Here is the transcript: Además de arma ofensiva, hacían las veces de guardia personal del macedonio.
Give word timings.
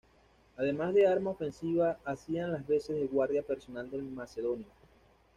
Además 0.57 0.95
de 0.95 1.05
arma 1.05 1.29
ofensiva, 1.29 1.99
hacían 2.05 2.51
las 2.51 2.65
veces 2.65 2.95
de 2.99 3.05
guardia 3.05 3.43
personal 3.43 3.87
del 3.91 4.01
macedonio. 4.01 4.65